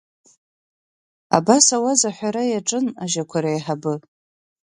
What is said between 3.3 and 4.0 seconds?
реиҳабы.